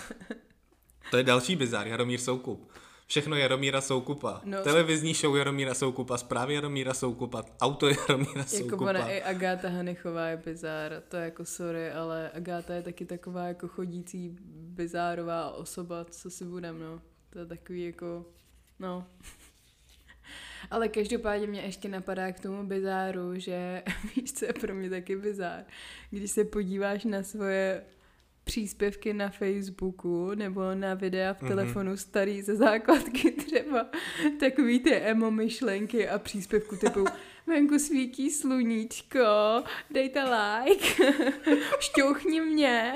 [1.10, 2.72] to je další bizár, Jaromír Soukup.
[3.08, 4.40] Všechno Jaromíra Soukupa.
[4.44, 8.74] No, Televizní show Jaromíra Soukupa, zprávy Jaromíra Soukupa, auto Jaromíra Soukupa.
[8.74, 13.04] Jako ona i Agáta Hanechová je bizár, to je jako sorry, ale Agáta je taky
[13.04, 17.00] taková jako chodící bizárová osoba, co si budem, no.
[17.30, 18.26] To je takový jako,
[18.78, 19.06] no.
[20.70, 23.82] Ale každopádně mě ještě napadá k tomu bizáru, že
[24.16, 25.64] víš, co je pro mě taky bizár.
[26.10, 27.82] Když se podíváš na svoje
[28.48, 31.96] příspěvky na Facebooku nebo na videa v telefonu mm-hmm.
[31.96, 33.86] starý ze základky třeba
[34.40, 37.04] takový ty emo myšlenky a příspěvku typu
[37.46, 39.24] venku svítí sluníčko,
[39.90, 40.88] dejte like,
[41.80, 42.94] šťouchni mě.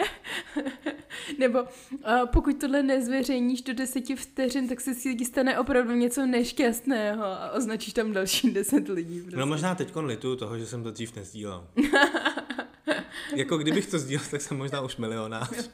[1.38, 1.58] Nebo
[2.04, 7.52] a pokud tohle nezveřejníš do deseti vteřin, tak se si stane opravdu něco nešťastného a
[7.52, 9.20] označíš tam další deset lidí.
[9.20, 9.40] Prostě.
[9.40, 11.66] No možná teď lituju toho, že jsem to dřív nezdílel.
[13.36, 15.70] jako kdybych to sdílel, tak jsem možná už milionář.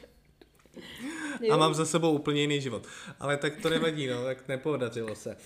[1.50, 2.86] A mám za sebou úplně jiný život.
[3.20, 5.36] Ale tak to nevadí, no, tak nepodařilo se.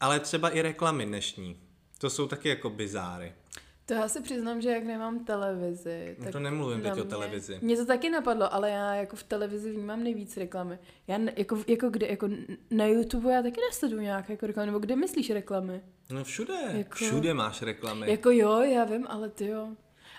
[0.00, 1.60] Ale třeba i reklamy dnešní.
[1.98, 3.32] To jsou taky jako bizáry.
[3.86, 6.16] To já si přiznám, že jak nemám televizi.
[6.18, 7.58] No tak to nemluvím teď mě, o televizi.
[7.62, 10.78] Mně to taky napadlo, ale já jako v televizi vnímám nejvíc reklamy.
[11.06, 12.28] Já jako, jako kde, jako
[12.70, 15.80] na YouTube já taky nesleduju nějaké jako reklamy, nebo kde myslíš reklamy?
[16.10, 18.10] No všude, jako, všude máš reklamy.
[18.10, 19.68] Jako jo, já vím, ale ty jo.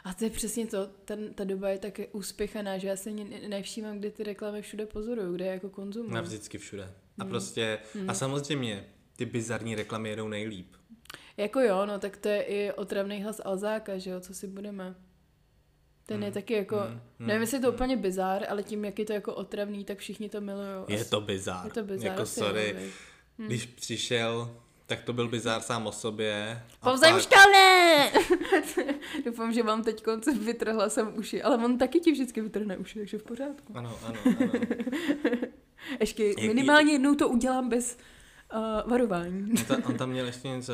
[0.03, 3.11] A to je přesně to, ten, ta doba je tak úspěchaná, že já se
[3.47, 6.15] nevšímám, kde ty reklamy všude pozoruju, kde jako konzumuju.
[6.15, 6.83] No vždycky všude.
[7.17, 7.29] A hmm.
[7.29, 8.09] prostě, hmm.
[8.09, 8.85] a samozřejmě,
[9.15, 10.75] ty bizarní reklamy jedou nejlíp.
[11.37, 14.95] Jako jo, no tak to je i otravný hlas Alzáka, že jo, co si budeme.
[16.05, 16.75] Ten mm, je taky jako,
[17.19, 17.75] mm, nevím, jestli je to mm.
[17.75, 20.85] úplně bizár, ale tím, jak je to jako otravný, tak všichni to milují.
[20.87, 21.65] Je to bizár.
[21.65, 22.07] Je to bizár.
[22.07, 22.75] Jako sorry,
[23.37, 23.47] mm.
[23.47, 24.57] když přišel,
[24.91, 26.63] tak to byl bizár sám o sobě.
[26.79, 27.21] Povzem pak...
[27.21, 28.11] školné!
[29.25, 32.99] Doufám, že vám teď konce vytrhla jsem uši, ale on taky ti vždycky vytrhne uši,
[32.99, 33.73] takže v pořádku.
[33.77, 34.51] Ano, ano, ano.
[35.99, 37.97] Ještě minimálně jednou to udělám bez
[38.53, 39.51] uh, varování.
[39.51, 40.73] On, ta, on tam měl ještě něco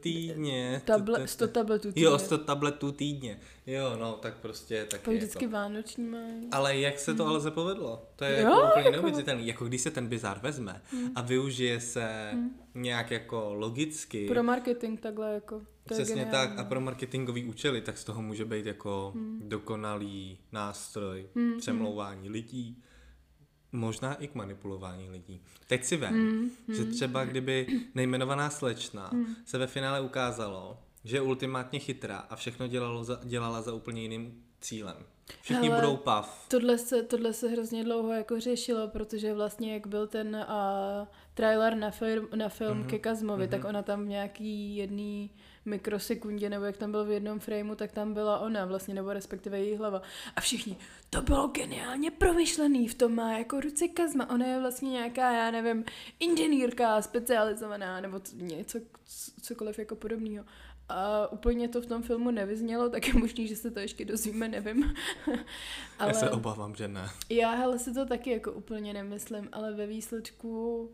[0.00, 0.82] týdně.
[0.84, 2.02] Table, 100 tabletů týdně.
[2.02, 3.40] Jo, 100 tabletů týdně.
[3.66, 5.52] Jo, no, tak prostě tak je vždycky jako.
[5.52, 6.48] vánoční mají.
[6.52, 7.32] Ale jak se to hmm.
[7.32, 8.06] ale povedlo?
[8.16, 8.90] To je jo, jako úplně jako...
[8.90, 9.46] neuvěřitelný.
[9.46, 11.12] Jako když se ten bizár vezme hmm.
[11.14, 12.50] a využije se hmm.
[12.74, 14.28] nějak jako logicky.
[14.28, 15.62] Pro marketing takhle jako.
[15.88, 19.40] To Přesně tak a pro marketingový účely, tak z toho může být jako hmm.
[19.44, 21.58] dokonalý nástroj hmm.
[21.58, 22.82] přemlouvání lidí
[23.72, 25.40] možná i k manipulování lidí.
[25.66, 29.26] Teď si vem, mm, mm, že třeba kdyby nejmenovaná slečna mm.
[29.44, 34.02] se ve finále ukázalo, že je ultimátně chytrá a všechno dělalo za, dělala za úplně
[34.02, 34.96] jiným cílem.
[35.42, 36.46] Všichni Hele, budou pav.
[36.48, 41.76] Tohle se, tohle se hrozně dlouho jako řešilo, protože vlastně jak byl ten uh, trailer
[41.76, 42.86] na film, na film mm-hmm.
[42.86, 43.50] ke Kazmovi, mm-hmm.
[43.50, 45.30] tak ona tam v nějaký jedný
[45.64, 49.58] mikrosekundě, nebo jak tam byl v jednom frameu, tak tam byla ona vlastně, nebo respektive
[49.58, 50.02] její hlava.
[50.36, 50.76] A všichni,
[51.10, 55.50] to bylo geniálně promyšlený, v tom má jako ruce Kazma, ona je vlastně nějaká, já
[55.50, 55.84] nevím,
[56.20, 58.78] inženýrka specializovaná, nebo něco,
[59.42, 60.44] cokoliv jako podobného.
[60.88, 64.48] A úplně to v tom filmu nevyznělo, tak je možný, že se to ještě dozvíme,
[64.48, 64.94] nevím.
[65.98, 67.10] ale já se obávám, že ne.
[67.30, 70.90] Já hele si to taky jako úplně nemyslím, ale ve výsledku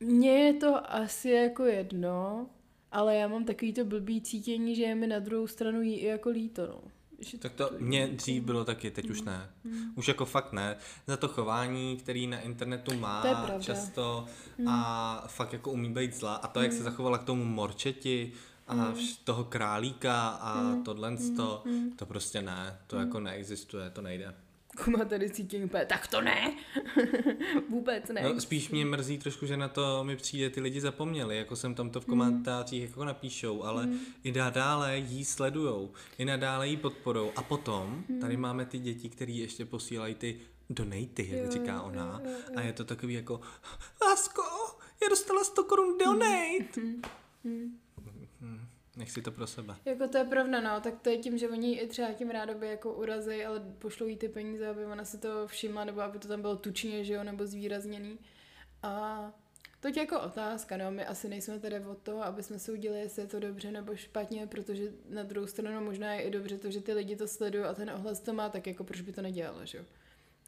[0.00, 2.46] mně je to asi jako jedno,
[2.92, 6.06] ale já mám takový to blbý cítění, že je mi na druhou stranu jí i
[6.06, 6.80] jako líto, no.
[7.20, 9.50] Že tak to mě dřív bylo taky, teď už ne.
[9.64, 9.92] Mm.
[9.94, 10.76] Už jako fakt ne.
[11.06, 13.24] Za to chování, který na internetu má
[13.60, 14.24] často
[14.58, 14.68] mm.
[14.68, 16.34] a fakt jako umí být zla.
[16.34, 16.64] A to, mm.
[16.64, 18.32] jak se zachovala k tomu morčeti
[18.68, 18.94] a mm.
[19.24, 20.84] toho králíka a mm.
[20.84, 21.90] tohle, to, mm.
[21.90, 22.78] to prostě ne.
[22.86, 23.02] To mm.
[23.02, 24.34] jako neexistuje, to nejde.
[24.84, 26.56] Kuma tady cítím úplně, tak to ne.
[27.70, 28.22] Vůbec ne.
[28.22, 31.74] No, spíš mě mrzí trošku, že na to mi přijde ty lidi zapomněli, jako jsem
[31.74, 32.88] tam to v komentářích mm.
[32.88, 33.98] jako napíšou, ale mm.
[34.24, 38.20] i nadále jí sledujou, i nadále jí podporou a potom mm.
[38.20, 42.20] tady máme ty děti, které ještě posílají ty donaty, jak jo, říká ona.
[42.24, 42.54] Jo, jo, jo.
[42.56, 43.40] A je to takový jako,
[44.06, 44.42] lásko,
[45.02, 46.80] já dostala 100 korun donate.
[46.80, 47.02] Mm.
[47.44, 47.78] Mm.
[48.40, 48.67] Mm.
[48.98, 49.76] Nech si to pro sebe.
[49.84, 52.68] Jako to je pravda, no, tak to je tím, že oni i třeba tím rádoby
[52.68, 56.28] jako urazí, ale pošlou jí ty peníze, aby ona si to všimla, nebo aby to
[56.28, 58.18] tam bylo tučně, že jo, nebo zvýrazněný.
[58.82, 59.22] A
[59.80, 63.00] to je jako otázka, no, my asi nejsme tady o to, aby jsme si udělali,
[63.00, 66.70] jestli je to dobře nebo špatně, protože na druhou stranu možná je i dobře to,
[66.70, 69.22] že ty lidi to sledují a ten ohlas to má, tak jako proč by to
[69.22, 69.84] nedělalo, že jo?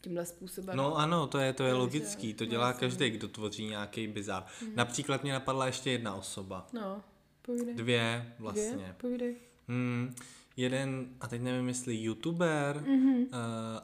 [0.00, 0.76] tímhle způsobem.
[0.76, 4.44] No ano, to je, to je logický, to dělá každý, kdo tvoří nějaký bizar.
[4.62, 4.72] Mm.
[4.74, 6.66] Například mě napadla ještě jedna osoba.
[6.72, 7.02] No.
[7.50, 7.74] Povídej.
[7.74, 8.72] Dvě vlastně.
[8.72, 8.94] Dvě?
[8.96, 9.36] Povídej.
[9.68, 10.14] Hmm,
[10.56, 13.16] jeden, a teď nevím, jestli youtuber, mm-hmm.
[13.16, 13.28] uh,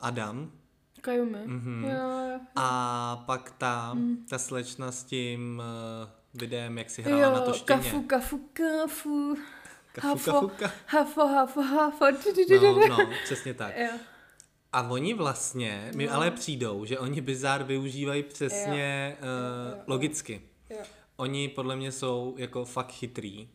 [0.00, 0.52] Adam.
[1.00, 1.38] Kajumi.
[1.38, 1.84] Mm-hmm.
[1.84, 2.40] Jo, jo, jo.
[2.56, 4.26] A pak ta, mm.
[4.30, 5.62] ta slečna s tím
[6.02, 7.78] uh, videem, jak si hrála jo, na to štěně.
[7.78, 9.36] kafu, kafu, kafu.
[9.92, 10.72] Kafu, hafo, kafu, ka.
[10.86, 12.04] hafo, hafo, hafo.
[12.60, 13.76] No, no, přesně tak.
[13.76, 13.90] Jo.
[14.72, 16.14] A oni vlastně, mi no.
[16.14, 19.26] ale přijdou, že oni bizár využívají přesně jo.
[19.26, 20.42] Uh, jo, jo, logicky.
[20.70, 20.78] Jo.
[21.16, 23.48] Oni podle mě jsou jako fakt chytrý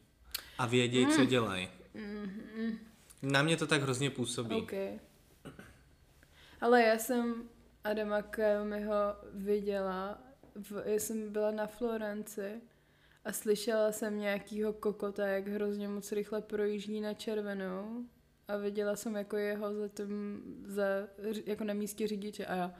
[0.61, 1.11] a vědí, mm.
[1.11, 1.69] co dělají.
[1.93, 2.79] Mm.
[3.21, 4.55] Na mě to tak hrozně působí.
[4.55, 4.99] Okay.
[6.61, 7.49] Ale já jsem
[7.83, 10.21] Adama Kajomiho viděla,
[10.55, 12.61] v, já jsem byla na Florenci
[13.25, 18.05] a slyšela jsem nějakýho kokota, jak hrozně moc rychle projíždí na červenou
[18.47, 20.83] a viděla jsem jako jeho za tím, za,
[21.45, 22.73] jako na místě řidiče a já.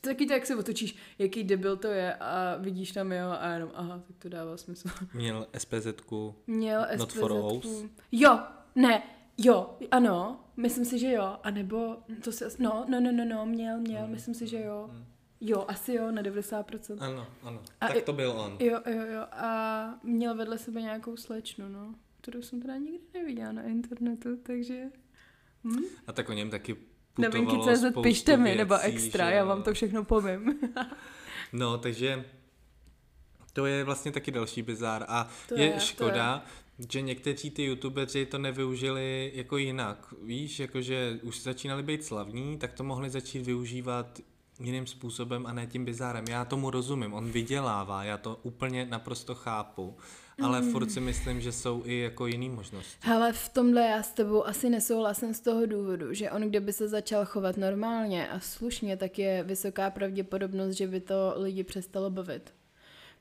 [0.00, 3.70] Taky to, jak se otočíš, jaký debil to je a vidíš tam jeho a jenom,
[3.74, 4.88] aha, tak to dává smysl.
[5.14, 5.86] Měl spz
[6.46, 7.32] Měl Not for?
[8.12, 8.38] Jo,
[8.74, 9.02] ne,
[9.38, 13.46] jo, ano, myslím si, že jo, a nebo to se, no, no, no, no, no,
[13.46, 14.12] měl, měl, mm.
[14.12, 14.90] myslím si, že jo.
[14.92, 15.04] Mm.
[15.40, 16.96] Jo, asi jo, na 90%.
[17.00, 18.56] Ano, ano, a tak to byl on.
[18.60, 23.52] Jo, jo, jo, a měl vedle sebe nějakou slečnu, no, kterou jsem teda nikdy neviděla
[23.52, 24.90] na internetu, takže...
[25.66, 25.84] Hm?
[26.06, 26.76] A tak o něm taky
[27.14, 29.36] putovalo CZ pište mi, nebo extra, že...
[29.36, 30.58] já vám to všechno povím.
[31.52, 32.24] no, takže
[33.52, 36.44] to je vlastně taky další bizár a to je, je škoda,
[36.78, 36.86] je.
[36.92, 40.14] že někteří ty youtubeři to nevyužili jako jinak.
[40.22, 44.20] Víš, jakože už začínali být slavní, tak to mohli začít využívat
[44.60, 46.24] jiným způsobem a ne tím bizárem.
[46.28, 49.96] Já tomu rozumím, on vydělává, já to úplně naprosto chápu,
[50.42, 50.72] ale mm.
[50.72, 52.98] furt si myslím, že jsou i jako jiný možnosti.
[53.00, 56.88] Hele, v tomhle já s tebou asi nesouhlasím z toho důvodu, že on kdyby se
[56.88, 62.52] začal chovat normálně a slušně, tak je vysoká pravděpodobnost, že by to lidi přestalo bavit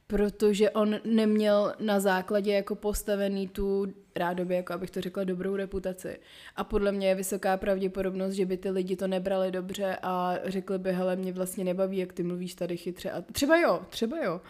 [0.07, 6.19] protože on neměl na základě jako postavený tu rádoby, jako abych to řekla, dobrou reputaci.
[6.55, 10.79] A podle mě je vysoká pravděpodobnost, že by ty lidi to nebrali dobře a řekli
[10.79, 13.11] by, hele, mě vlastně nebaví, jak ty mluvíš tady chytře.
[13.11, 14.41] A třeba jo, třeba jo.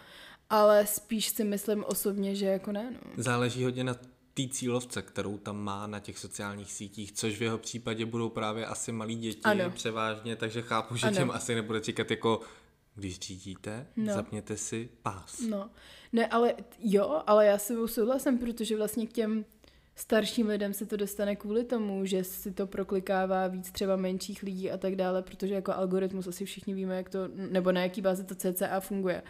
[0.50, 2.90] Ale spíš si myslím osobně, že jako ne.
[2.92, 3.22] No.
[3.22, 3.94] Záleží hodně na
[4.34, 8.66] té cílovce, kterou tam má na těch sociálních sítích, což v jeho případě budou právě
[8.66, 9.70] asi malí děti ano.
[9.70, 11.16] převážně, takže chápu, že ano.
[11.16, 12.40] těm asi nebude říkat jako
[12.94, 14.14] když řídíte, no.
[14.14, 15.40] zapněte si pás.
[15.40, 15.70] No,
[16.12, 19.44] ne, ale jo, ale já si souhlasím, protože vlastně k těm
[19.94, 24.70] starším lidem se to dostane kvůli tomu, že si to proklikává víc třeba menších lidí
[24.70, 28.24] a tak dále, protože jako algoritmus asi všichni víme, jak to, nebo na jaký báze
[28.24, 29.22] to CCA funguje.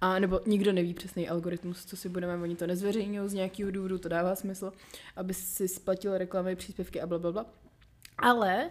[0.00, 3.98] A nebo nikdo neví přesný algoritmus, co si budeme, oni to nezveřejňují z nějakého důvodu,
[3.98, 4.72] to dává smysl,
[5.16, 7.46] aby si splatil reklamy, příspěvky a bla, bla, bla.
[8.18, 8.70] Ale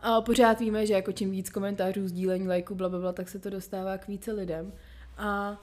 [0.00, 3.38] a pořád víme, že jako čím víc komentářů, sdílení, lajků, bla, bla, bla, tak se
[3.38, 4.72] to dostává k více lidem.
[5.16, 5.62] A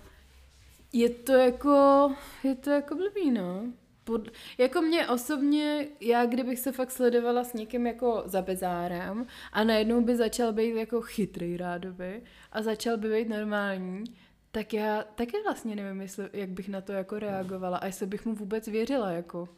[0.93, 2.11] je to jako,
[2.43, 3.63] je to jako blbý, no.
[4.03, 9.63] Pod, jako mě osobně, já kdybych se fakt sledovala s někým jako za bezárem a
[9.63, 14.03] najednou by začal být jako chytrý rádoby a začal by být normální,
[14.51, 18.25] tak já taky vlastně nevím, jestli, jak bych na to jako reagovala a jestli bych
[18.25, 19.49] mu vůbec věřila, jako.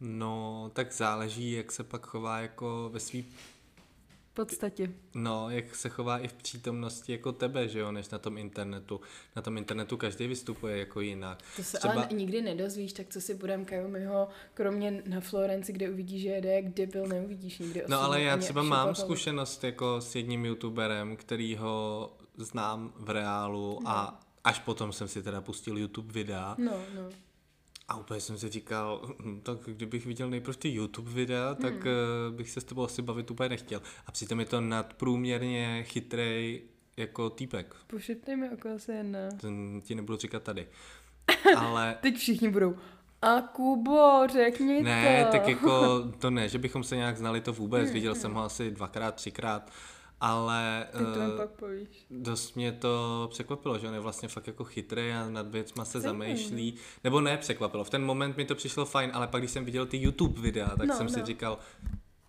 [0.00, 3.26] No, tak záleží, jak se pak chová jako ve svý
[4.44, 4.90] podstatě.
[5.14, 9.00] No, jak se chová i v přítomnosti jako tebe, že jo, než na tom internetu.
[9.36, 11.42] Na tom internetu každý vystupuje jako jinak.
[11.56, 11.94] To se Třeba...
[11.94, 13.66] ale nikdy nedozvíš, tak co si budem
[14.08, 17.82] ho kromě na Florenci, kde uvidíš, že jede jak debil, neuvidíš nikdy.
[17.88, 23.78] No ale já třeba mám zkušenost jako s jedním youtuberem, který ho znám v reálu
[23.82, 23.90] no.
[23.90, 26.54] a až potom jsem si teda pustil YouTube videa.
[26.58, 27.10] No, no
[27.90, 31.82] a úplně jsem si říkal, hm, tak kdybych viděl nejprve ty YouTube videa, tak hmm.
[32.28, 33.82] Eh, bych se s tebou asi bavit úplně nechtěl.
[34.06, 36.60] A přitom je to nadprůměrně chytrý
[36.96, 37.76] jako týpek.
[37.86, 39.18] Pošetnej mi okolo se jedna.
[39.40, 40.68] Ten ti nebudu říkat tady.
[41.56, 41.96] Ale...
[42.00, 42.76] Teď všichni budou.
[43.22, 45.10] A Kubo, řekni ne, to.
[45.10, 47.90] Ne, tak jako to ne, že bychom se nějak znali to vůbec.
[47.90, 49.70] Viděl jsem ho asi dvakrát, třikrát
[50.20, 52.06] ale Ty to uh, pak povíš.
[52.10, 56.00] dost mě to překvapilo, že on je vlastně fakt jako chytrý a nad věcma se
[56.00, 56.30] Zajímavý.
[56.30, 56.74] zamýšlí.
[57.04, 59.86] Nebo ne překvapilo, v ten moment mi to přišlo fajn, ale pak když jsem viděl
[59.86, 61.12] ty YouTube videa, tak no, jsem no.
[61.12, 61.58] si říkal,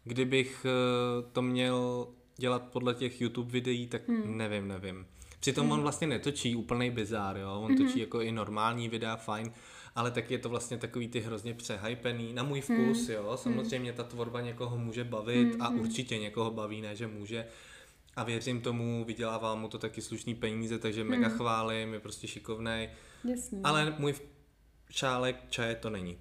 [0.04, 4.38] kdybych uh, to měl dělat podle těch YouTube videí, tak hmm.
[4.38, 5.06] nevím, nevím.
[5.40, 5.72] Přitom hmm.
[5.72, 7.78] on vlastně netočí úplný bizár, jo, on hmm.
[7.78, 9.52] točí jako i normální videa, fajn,
[9.96, 13.16] ale tak je to vlastně takový ty hrozně přehypený, na můj vkus, hmm.
[13.16, 15.62] jo, samozřejmě ta tvorba někoho může bavit hmm.
[15.62, 17.48] a určitě někoho baví, ne, že může,
[18.16, 21.38] a věřím tomu, vydělává mu to taky slušný peníze, takže mega hmm.
[21.38, 22.90] chválím, je prostě šikovný.
[23.64, 24.14] Ale můj
[24.90, 26.18] šálek čaje to není.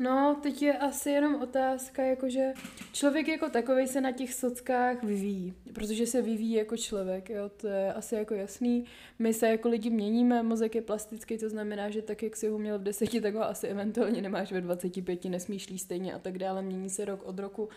[0.00, 2.52] No, teď je asi jenom otázka, jakože
[2.92, 7.66] člověk jako takový se na těch sockách vyvíjí, protože se vyvíjí jako člověk, jo, to
[7.66, 8.84] je asi jako jasný.
[9.18, 12.58] My se jako lidi měníme, mozek je plastický, to znamená, že tak, jak si ho
[12.58, 16.62] měl v deseti, tak ho asi eventuálně nemáš ve 25, nesmýšlí stejně a tak dále,
[16.62, 17.68] mění se rok od roku.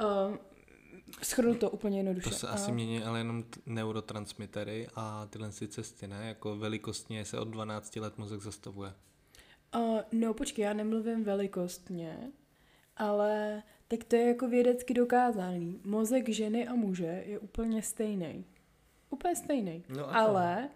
[0.00, 0.36] Uh,
[1.22, 2.30] Schrnu to úplně jednoduše.
[2.30, 2.50] To se a...
[2.50, 6.28] asi mění ale jenom t- neurotransmitery a tyhle si cesty, ne?
[6.28, 8.92] Jako velikostně se od 12 let mozek zastavuje.
[9.76, 12.30] Uh, no počkej, já nemluvím velikostně,
[12.96, 15.80] ale tak to je jako vědecky dokázaný.
[15.84, 18.44] Mozek ženy a muže je úplně stejný.
[19.10, 19.84] Úplně stejný.
[19.88, 20.68] No ale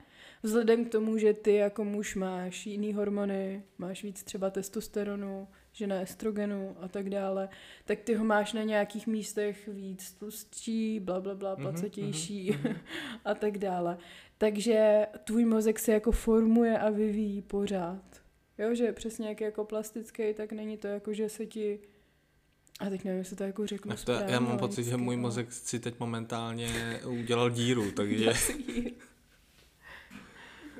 [0.43, 5.87] vzhledem k tomu, že ty jako muž máš jiný hormony, máš víc třeba testosteronu, že
[5.87, 7.49] na estrogenu a tak dále,
[7.85, 12.77] tak ty ho máš na nějakých místech víc tlustší, bla, bla, bla, mhm, placetější mm-hmm.
[13.25, 13.99] a tak dále.
[14.39, 18.03] Takže tvůj mozek se jako formuje a vyvíjí pořád.
[18.59, 21.79] Jo, že přesně jak je jako plastický, tak není to jako, že se ti
[22.81, 25.17] A teď nevím, jestli to jako řeknu Tak to, správně, já mám pocit, že můj
[25.17, 28.33] mozek si teď momentálně udělal díru, takže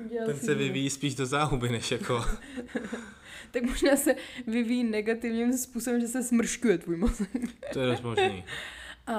[0.05, 2.25] Udělal ten se vyvíjí spíš do záhuby, než jako...
[3.51, 4.15] Tak možná se
[4.47, 7.29] vyvíjí negativním způsobem, že se smrškuje tvůj mozek.
[7.73, 8.43] To je dost možný.
[9.07, 9.15] A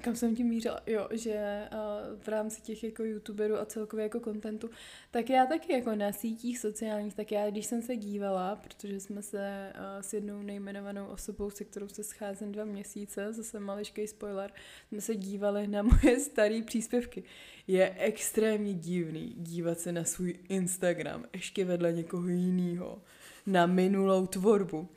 [0.00, 0.80] kam jsem tím mířila?
[0.86, 4.70] Jo, že uh, v rámci těch jako youtuberů a celkově jako kontentu,
[5.10, 9.22] tak já taky jako na sítích sociálních, tak já když jsem se dívala, protože jsme
[9.22, 14.52] se uh, s jednou nejmenovanou osobou, se kterou se scházím dva měsíce, zase maličký spoiler,
[14.88, 17.22] jsme se dívali na moje staré příspěvky.
[17.66, 23.02] Je extrémně divný dívat se na svůj Instagram, ještě vedle někoho jiného,
[23.46, 24.88] na minulou tvorbu.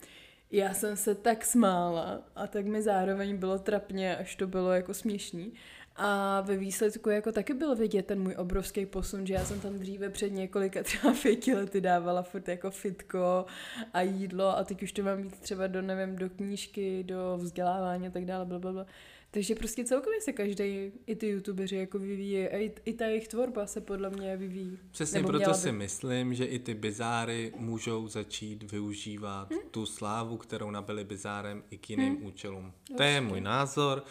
[0.52, 4.94] Já jsem se tak smála a tak mi zároveň bylo trapně, až to bylo jako
[4.94, 5.52] směšný.
[5.96, 9.78] A ve výsledku jako taky byl vidět ten můj obrovský posun, že já jsem tam
[9.78, 13.46] dříve před několika třeba pěti lety dávala furt jako fitko
[13.92, 18.06] a jídlo a teď už to mám mít třeba do, nevím, do knížky, do vzdělávání
[18.06, 18.86] a tak dále, blablabla.
[19.32, 23.28] Takže prostě celkově se každý, i ty youtubeři jako vyvíjí a i, i ta jejich
[23.28, 24.78] tvorba se podle mě vyvíjí.
[24.90, 25.56] Přesně Nebo proto by.
[25.56, 29.56] si myslím, že i ty bizáry můžou začít využívat Hm?
[29.70, 32.72] tu slávu, kterou nabili bizárem i k jiným účelům.
[32.96, 34.04] To je můj názor.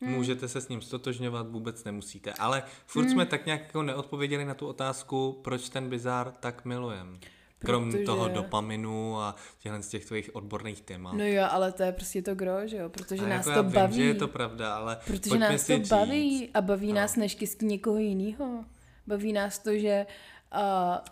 [0.00, 0.10] Hm.
[0.10, 2.32] Můžete se s ním stotožňovat, vůbec nemusíte.
[2.32, 7.18] Ale furt jsme tak nějak jako neodpověděli na tu otázku, proč ten bizár tak milujem.
[7.58, 11.12] Krom Protože- toho dopaminu a těchhle z těch tvých odborných témat.
[11.12, 13.62] No jo, ale to je prostě to gro, že jo, protože a nás jako to
[13.62, 13.94] vím, baví.
[13.94, 16.94] že je to pravda, ale Protože nás to říct, baví a baví No.
[16.94, 18.64] nás neštěstí někoho jiného.
[19.06, 20.12] Baví nás to, že uh,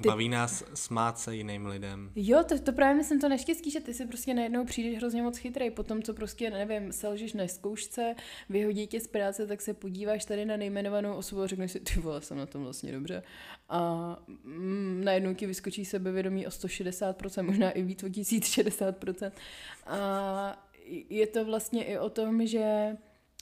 [0.03, 0.09] ty...
[0.09, 2.11] Baví nás smát se jiným lidem.
[2.17, 5.39] Jo, to, to právě myslím to neštěstí, že ty si prostě najednou přijdeš hrozně moc
[5.39, 8.15] chytrý, potom co prostě, nevím, selžeš na zkoušce,
[8.49, 12.01] vyhodí tě z práce, tak se podíváš tady na nejmenovanou osobu a řekneš si, ty
[12.01, 13.23] vole, jsem na tom vlastně dobře.
[13.69, 19.33] A mm, najednou ti vyskočí sebevědomí o 160%, možná i víc o 1060%.
[19.87, 20.69] A
[21.09, 22.97] je to vlastně i o tom, že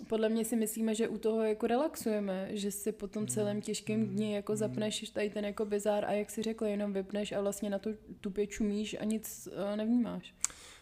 [0.09, 4.07] podle mě si myslíme, že u toho jako relaxujeme, že si po tom celém těžkém
[4.07, 7.71] dni jako zapneš tady ten jako bizár a jak si řekl, jenom vypneš a vlastně
[7.71, 10.35] na to tupě čumíš a nic uh, nevnímáš.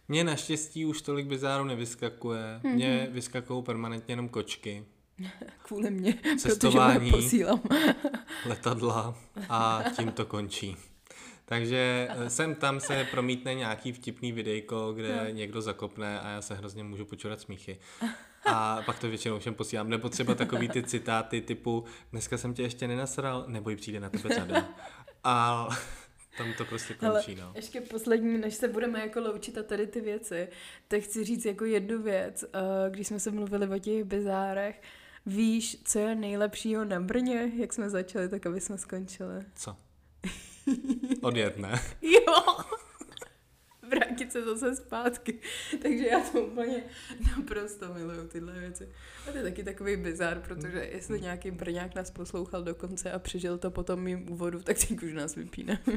[0.08, 2.60] Mně naštěstí už tolik bizárů nevyskakuje.
[2.62, 2.74] Mhm.
[2.74, 4.84] Mně vyskakují permanentně jenom kočky,
[5.62, 7.06] Kvůli mě, protože Cestování.
[7.06, 7.62] je posílám.
[8.46, 9.18] letadla
[9.48, 10.76] a tím to končí.
[11.44, 15.34] Takže eh, sem tam se promítne nějaký vtipný videjko, kde Jo.
[15.34, 17.78] někdo zakopne a já se hrozně můžu počurat smíchy.
[18.50, 19.90] A pak to většinou všem posílám.
[19.90, 24.34] Nebo třeba takový ty citáty typu dneska jsem tě ještě nenasral, neboj přijde na tebe
[24.34, 24.68] řada.
[25.24, 25.68] A
[26.38, 27.52] tam to prostě končí, no.
[27.54, 30.48] ještě poslední, než se budeme jako loučit a tady ty věci,
[30.88, 32.50] tak chci říct jako jednu věc, uh,
[32.90, 34.82] když jsme se mluvili o těch bizárech,
[35.26, 39.44] víš, co je nejlepšího na Brně, jak jsme začali, tak aby jsme skončili.
[39.54, 39.76] Co?
[41.22, 41.80] Odjet, ne?
[42.02, 42.64] Jo!
[43.90, 45.38] Vrátit se zase zpátky.
[45.82, 46.84] Takže já to úplně
[47.36, 48.88] naprosto miluju tyhle věci.
[49.28, 53.18] A to je taky takový bizár, protože jestli nějaký Brňák nás poslouchal do konce a
[53.18, 55.82] přežil to po tom mým úvodu, tak teď už nás vypíne.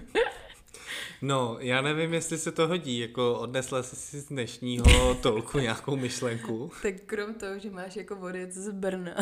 [1.21, 5.95] No, já nevím, jestli se to hodí, jako odnesla jsi si z dnešního tolku nějakou
[5.95, 6.71] myšlenku.
[6.81, 9.15] tak krom toho, že máš jako odjet z Brna,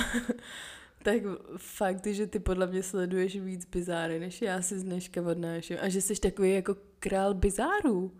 [1.03, 1.21] tak
[1.57, 5.77] fakt, že ty podle mě sleduješ víc bizáry, než já si z dneška odnáším.
[5.81, 8.11] A že jsi takový jako král bizárů.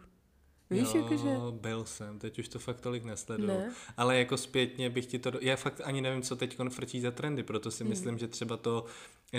[0.72, 1.30] Víš, jo, jakože...
[1.52, 3.48] byl jsem, teď už to fakt tolik nesleduju.
[3.48, 3.72] Ne.
[3.98, 5.32] Ale jako zpětně bych ti to...
[5.42, 8.86] Já fakt ani nevím, co teď frčí za trendy, proto si myslím, že třeba to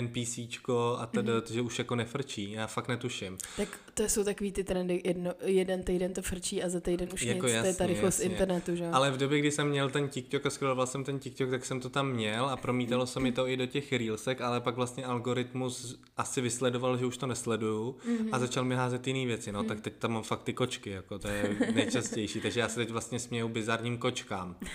[0.01, 2.51] NPCčko a teda, že už jako nefrčí.
[2.51, 3.37] Já fakt netuším.
[3.57, 7.21] Tak to jsou takový ty trendy, jedno, jeden týden to frčí a za týden už
[7.21, 8.31] Jako nic, to je ta rychlost jasně.
[8.31, 8.87] internetu, že?
[8.87, 11.79] Ale v době, kdy jsem měl ten TikTok a scrolloval jsem ten TikTok, tak jsem
[11.79, 15.05] to tam měl a promítalo se mi to i do těch reelsek, ale pak vlastně
[15.05, 17.97] algoritmus asi vysledoval, že už to nesleduju
[18.31, 19.51] a začal mi házet jiné věci.
[19.51, 22.41] No, tak teď tam mám fakt ty kočky, jako to je nejčastější.
[22.41, 24.55] Takže já se teď vlastně směju bizarním kočkám.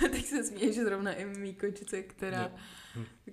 [0.00, 2.52] tak se směješ zrovna i mý kočice, která,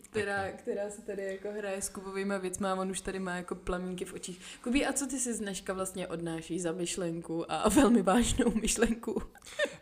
[0.02, 3.56] která, která se tady jako hraje s Kubovýma věcma a on už tady má jako
[3.56, 4.42] plamínky v očích.
[4.64, 9.22] Kubí, a co ty si z dneška vlastně odnášíš za myšlenku a velmi vážnou myšlenku?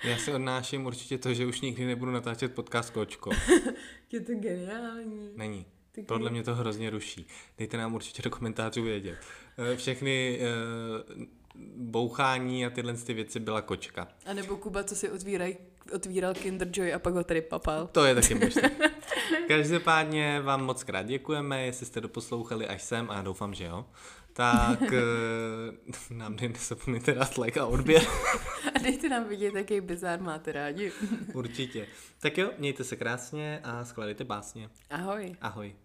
[0.04, 3.32] Já si odnáším určitě to, že už nikdy nebudu natáčet podcast Kočko.
[4.12, 5.32] Je to geniální.
[5.36, 5.66] Není.
[5.92, 7.28] Ty Podle mě to hrozně ruší.
[7.58, 9.18] Dejte nám určitě do komentářů vědět.
[9.58, 11.26] Eh, Všechny eh,
[11.76, 14.08] bouchání a tyhle ty věci byla kočka.
[14.26, 15.58] A nebo Kuba, co si otvíraj,
[15.94, 17.88] otvíral Kinder Joy a pak ho tady papal.
[17.88, 18.72] To je taky možné.
[19.48, 23.86] Každopádně vám moc krát děkujeme, jestli jste doposlouchali až sem a já doufám, že jo.
[24.34, 28.02] Tak eh, nám nezapomeňte dát like a odběr.
[28.76, 30.92] A dejte nám vidět, jaký bizár máte rádi.
[31.34, 31.88] Určitě.
[32.20, 34.70] Tak jo, mějte se krásně a skladejte básně.
[34.90, 35.36] Ahoj.
[35.42, 35.76] Ahoj.